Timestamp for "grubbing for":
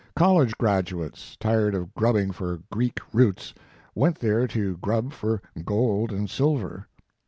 1.93-2.63